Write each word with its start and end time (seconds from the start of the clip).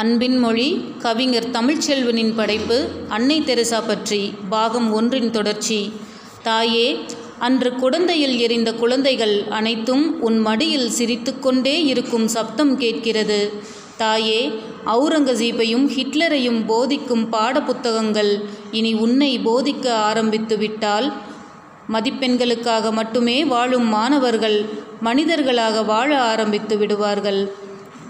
அன்பின் 0.00 0.38
மொழி 0.38 0.68
கவிஞர் 1.02 1.46
தமிழ்ச்செல்வனின் 1.50 2.32
படைப்பு 2.34 2.76
அன்னை 3.08 3.36
தெரசா 3.40 3.80
பற்றி 3.80 4.18
பாகம் 4.48 4.88
ஒன்றின் 4.92 5.30
தொடர்ச்சி. 5.30 5.78
தாயே 6.42 6.86
அன்று 7.38 7.70
குழந்தையில் 7.74 8.34
எரிந்த 8.38 8.70
குழந்தைகள் 8.72 9.34
அனைத்தும் 9.58 10.04
உன் 10.20 10.38
மடியில் 10.38 10.90
சிரித்துக்கொண்டே 10.90 11.76
இருக்கும் 11.84 12.26
சப்தம் 12.28 12.74
கேட்கிறது. 12.78 13.38
தாயே 13.96 14.40
அவுரங்கசீப்பையும் 14.94 15.86
ஹிட்லரையும் 15.96 16.60
போதிக்கும் 16.66 17.24
பாடப்புத்தகங்கள் 17.32 18.32
இனி 18.70 18.92
உன்னை 18.94 19.32
போதிக்க 19.44 19.86
ஆரம்பித்து 20.10 20.58
விட்டால் 20.58 21.08
மதிப்பெண்களுக்காக 21.92 22.92
மட்டுமே 22.92 23.44
வாழும் 23.44 23.88
மாணவர்கள் 23.88 24.58
மனிதர்களாக 25.00 25.82
வாழ 25.82 26.10
ஆரம்பித்து 26.22 26.76
விடுவார்கள். 26.78 27.42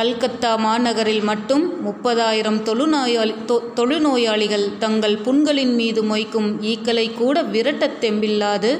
கல்கத்தா 0.00 0.50
மாநகரில் 0.64 1.24
மட்டும் 1.28 1.64
முப்பதாயிரம் 1.86 2.58
தொழுநோயாளி 2.66 3.32
தொ 3.48 3.56
தொழுநோயாளிகள் 3.78 4.64
தங்கள் 4.82 5.16
புண்களின் 5.26 5.72
மீது 5.80 6.00
மொய்க்கும் 6.02 6.46
ஈக்களை 6.70 7.04
கூட 7.14 7.42
விரட்டத் 7.54 7.98
தெம்பில்லாது 8.02 8.70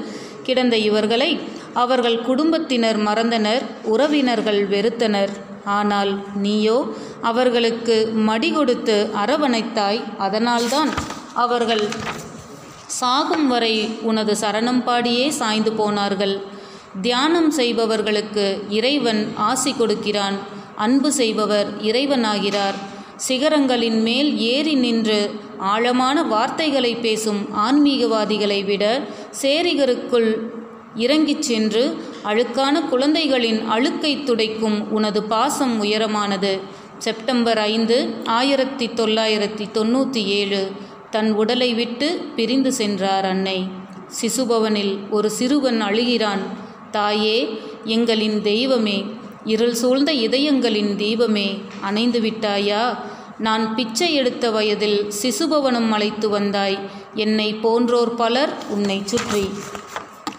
கிடந்த 0.47 0.77
இவர்களை 0.89 1.29
அவர்கள் 1.83 2.17
குடும்பத்தினர் 2.29 2.99
மறந்தனர் 3.09 3.65
உறவினர்கள் 3.95 4.61
வெறுத்தனர். 4.75 5.33
ஆனால் 5.79 6.13
நீயோ 6.45 6.79
அவர்களுக்கு 7.31 7.97
மடி 8.29 8.51
கொடுத்து 8.51 8.97
அரவணைத்தாய் 9.23 10.01
அதனால்தான் 10.27 10.93
அவர்கள் 11.45 11.85
சாகும் 13.01 13.47
வரை 13.49 13.75
உனது 14.13 14.37
சரணம் 14.45 14.83
பாடியே 14.89 15.29
சாய்ந்து 15.41 15.75
போனார்கள். 15.83 16.35
தியானம் 17.03 17.51
செய்பவர்களுக்கு 17.51 18.47
இறைவன் 18.79 19.23
ஆசி 19.51 19.73
கொடுக்கிறான். 19.73 20.39
அன்பு 20.81 21.13
செய்பவர் 21.13 21.69
இறைவனாகிறார். 21.83 22.77
சிகரங்களின் 23.29 24.01
மேல் 24.03 24.39
ஏறி 24.39 24.75
நின்று 24.75 25.31
ஆழமான 25.59 26.23
வார்த்தைகளை 26.23 26.95
பேசும் 26.95 27.41
ஆன்மீகவாதிகளை 27.57 28.65
விட 28.65 28.85
சேரிகருக்குள் 29.43 30.31
இறங்கிச் 30.95 31.43
சென்று 31.43 31.83
அழுக்கான 32.25 32.81
குழந்தைகளின் 32.89 33.61
அழுக்கை 33.67 34.13
துடைக்கும் 34.23 34.79
உனது 34.91 35.23
பாசம் 35.23 35.83
உயரமானது. 35.83 36.61
செப்டம்பர் 36.99 37.59
ஐந்து 37.59 38.15
ஆயிரத்தி 38.25 38.87
தொள்ளாயிரத்தி 38.87 39.67
தொண்ணூற்றி 39.75 40.23
ஏழு. 40.39 40.71
தன் 41.11 41.33
உடலை 41.33 41.75
விட்டு 41.75 42.09
பிரிந்து 42.37 42.73
சென்றார் 42.73 43.25
அன்னை. 43.25 43.59
சிசுபவனில் 44.21 44.99
ஒரு 45.11 45.31
சிறுவன் 45.31 45.83
அழுகிறான். 45.83 46.45
தாயே 46.91 47.39
எங்களின் 47.85 48.41
தெய்வமே 48.41 49.05
இருள் 49.45 49.75
சூழ்ந்த 49.75 50.13
இதயங்களின் 50.13 50.93
தீபமே 50.97 51.49
அணைந்து 51.81 52.21
விட்டாயா 52.21 52.99
நான் 53.39 53.75
பிச்சை 53.75 54.15
எடுத்த 54.15 54.51
வயதில் 54.51 55.13
சிசுபவனம் 55.23 55.89
அழைத்து 55.89 56.29
வந்தாய். 56.29 56.79
என்னை 57.15 57.55
போன்றோர் 57.55 58.15
பலர் 58.15 58.53
உன்னை 58.69 59.03
சுற்றி. 59.05 59.49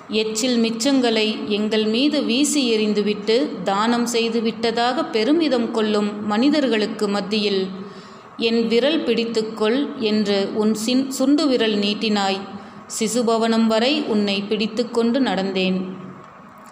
எச்சில் 0.07 0.57
மிச்சங்களை 0.57 1.47
எங்கள் 1.47 1.85
மீது 1.85 2.23
வீசி 2.23 2.77
எறிந்துவிட்டு 2.77 3.63
தானம் 3.63 4.05
செய்துவிட்டதாக 4.05 5.09
பெருமிதம் 5.09 5.71
கொள்ளும் 5.71 6.27
மனிதர்களுக்கு 6.27 7.07
மத்தியில் 7.07 7.67
என் 8.37 8.67
விரல் 8.67 9.03
பிடித்துக்கொள் 9.03 9.97
என்று 9.99 10.49
உன் 10.53 10.73
சின் 10.73 11.11
சுண்டு 11.11 11.47
விரல் 11.47 11.75
நீட்டினாய். 11.75 12.39
சிசுபவனம் 12.99 13.67
வரை 13.67 14.01
உன்னை 14.01 14.41
பிடித்துக்கொண்டு 14.41 15.19
நடந்தேன். 15.19 15.99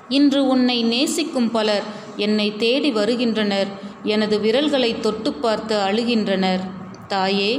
இன்று 0.09 0.47
உன்னை 0.47 0.83
நேசிக்கும் 0.83 1.52
பலர் 1.52 1.83
என்னை 2.25 2.48
தேடி 2.56 2.92
வருகின்றனர். 2.92 3.70
எனது 4.14 4.36
விரல்களை 4.39 4.92
தொட்டு 5.00 5.31
பார்த்து 5.34 5.75
அழுகின்றனர். 5.88 6.64
தாயே 7.08 7.52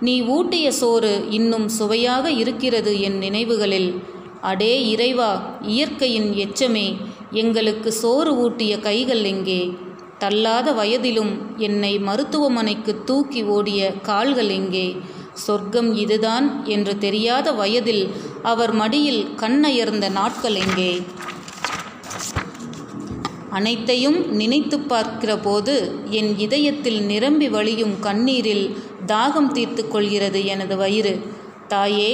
நீ 0.00 0.14
ஊட்டிய 0.36 0.68
சோறு 0.72 1.12
இன்னும் 1.30 1.68
சுவையாக 1.78 2.30
இருக்கிறது 2.42 2.92
என் 3.00 3.18
நினைவுகளில். 3.18 3.90
அடே 4.40 4.74
இறைவா 4.90 5.30
இயற்கையின் 5.66 6.28
எச்சமே 6.44 6.86
எங்களுக்கு 7.32 7.90
சோறு 7.92 8.32
ஊட்டிய 8.44 8.74
கைகள் 8.78 9.24
எங்கே? 9.24 9.60
தள்ளாத 10.18 10.68
வயதிலும் 10.72 11.32
என்னை 11.66 11.90
மருத்துவமனைக்கு 11.98 12.92
தூக்கி 13.04 13.42
ஓடிய 13.56 13.80
கால்கள் 14.08 14.50
எங்கே? 14.58 14.86
சொர்க்கம் 15.44 15.90
இதுதான் 15.94 16.46
என்று 16.66 16.92
தெரியாத 16.98 17.48
வயதில் 17.52 18.04
அவர் 18.42 18.72
மடியில் 18.72 19.22
கண்ணயர்ந்த 19.36 20.06
நாட்கள் 20.10 20.56
எங்கே? 20.64 20.92
அனைத்தையும் 23.58 24.18
நினைத்து 24.40 24.76
பார்க்கிற 24.90 25.32
போது 25.38 25.74
என் 26.18 26.30
இதயத்தில் 26.38 27.00
நிரம்பி 27.02 27.46
வழியும் 27.48 27.94
கண்ணீரில் 28.00 28.66
தாகம் 29.06 29.50
தீர்த்து 29.52 29.82
கொள்கிறது 29.88 30.40
எனது 30.46 30.74
வயிறு. 30.76 31.14
தாயே 31.72 32.10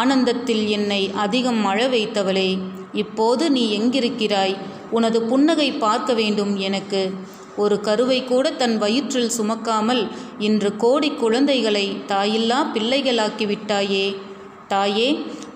ஆனந்தத்தில் 0.00 0.64
என்னை 0.68 1.02
அதிகம் 1.24 1.60
மழ 1.60 1.78
வைத்தவளே 1.88 2.50
இப்போது 3.02 3.44
நீ 3.50 3.64
எங்கிருக்கிறாய்? 3.78 4.54
உனது 4.90 5.18
புன்னகை 5.30 5.68
பார்க்க 5.84 6.10
வேண்டும் 6.20 6.52
எனக்கு. 6.66 7.02
ஒரு 7.56 7.76
கருவை 7.86 8.18
கூட 8.24 8.46
தன் 8.60 8.76
வயிற்றில் 8.78 9.34
சுமக்காமல் 9.38 10.02
இன்று 10.38 10.70
கோடி 10.76 11.10
குழந்தைகளை 11.14 11.86
தாயில்லா 12.08 12.58
பிள்ளைகளாக்கி 12.74 13.44
விட்டாயே. 13.52 14.06
தாயே 14.68 15.08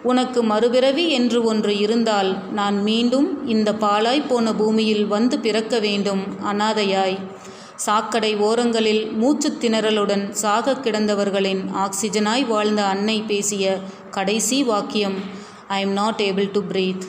உனக்கு 0.03 0.43
மறுபிறவி 0.43 1.11
என்று 1.11 1.45
ஒன்று 1.45 1.79
இருந்தால் 1.79 2.53
நான் 2.53 2.83
மீண்டும் 2.83 3.49
இந்த 3.49 3.73
பாலாய் 3.73 4.27
போன 4.29 4.55
பூமியில் 4.55 5.07
வந்து 5.07 5.39
பிறக்க 5.39 5.79
வேண்டும் 5.79 6.27
அனாதையாய். 6.53 7.19
சாக்கடை 7.77 8.37
ஓரங்களில் 8.37 9.11
மூச்சுத் 9.11 9.65
திணறலுடன் 9.65 10.31
சாக 10.31 10.73
கிடந்தவர்களின் 10.73 11.63
ஆக்சிஜனாய் 11.75 12.47
வாழ்ந்த 12.47 12.85
அன்னை 12.85 13.23
பேசிய 13.23 13.79
கடைசி 14.11 14.63
வாக்கியம் 14.63 15.15
I 15.69 15.81
am 15.81 15.93
not 15.93 16.21
able 16.25 16.51
to 16.53 16.61
breathe 16.61 17.05